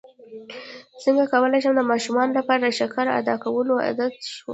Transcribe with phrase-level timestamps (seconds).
[1.03, 4.49] څنګه کولی شم د ماشومانو لپاره د شکر ادا کولو عادت ښوول